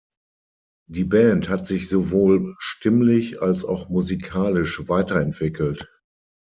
[0.89, 5.87] Die Band hat sich sowohl stimmlich als auch musikalisch weiterentwickelt.